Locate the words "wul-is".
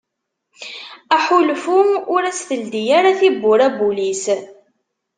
3.79-4.23